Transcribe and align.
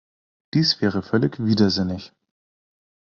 Dies 0.55 0.81
wäre 0.81 1.03
völlig 1.03 1.45
widersinnig. 1.45 2.11